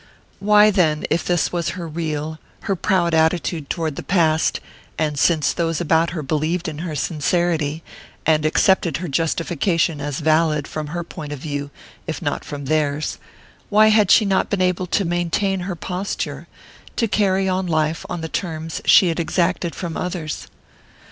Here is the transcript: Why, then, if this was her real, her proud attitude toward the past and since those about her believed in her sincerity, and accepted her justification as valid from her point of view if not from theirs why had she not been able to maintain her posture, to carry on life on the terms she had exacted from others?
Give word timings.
Why, 0.39 0.71
then, 0.71 1.03
if 1.11 1.23
this 1.23 1.51
was 1.51 1.69
her 1.77 1.87
real, 1.87 2.39
her 2.61 2.75
proud 2.75 3.13
attitude 3.13 3.69
toward 3.69 3.97
the 3.97 4.01
past 4.01 4.59
and 4.97 5.19
since 5.19 5.53
those 5.53 5.79
about 5.79 6.09
her 6.09 6.23
believed 6.23 6.67
in 6.67 6.79
her 6.79 6.95
sincerity, 6.95 7.83
and 8.25 8.43
accepted 8.43 8.97
her 8.97 9.07
justification 9.07 10.01
as 10.01 10.19
valid 10.19 10.67
from 10.67 10.87
her 10.87 11.03
point 11.03 11.33
of 11.33 11.37
view 11.37 11.69
if 12.07 12.19
not 12.19 12.43
from 12.43 12.65
theirs 12.65 13.19
why 13.69 13.89
had 13.89 14.09
she 14.09 14.25
not 14.25 14.49
been 14.49 14.59
able 14.59 14.87
to 14.87 15.05
maintain 15.05 15.59
her 15.59 15.75
posture, 15.75 16.47
to 16.95 17.07
carry 17.07 17.47
on 17.47 17.67
life 17.67 18.03
on 18.09 18.21
the 18.21 18.27
terms 18.27 18.81
she 18.85 19.09
had 19.09 19.19
exacted 19.19 19.75
from 19.75 19.95
others? 19.95 20.47